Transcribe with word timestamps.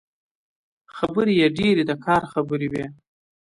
خبرې 0.97 1.33
يې 1.41 1.47
ډېرې 1.57 1.83
د 1.89 1.91
کار 2.05 2.21
خبرې 2.33 2.67
وې. 2.71 2.85